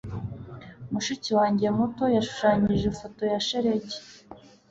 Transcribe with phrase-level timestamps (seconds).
[0.91, 3.97] Mushiki wanjye muto yashushanyije ifoto ya shelegi.